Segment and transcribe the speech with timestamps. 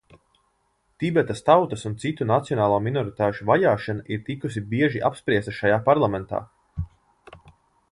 [1.03, 6.43] Tibetas tautas un citu nacionālo minoritāšu vajāšana ir tikusi bieži apspriesta šajā Parlamentā.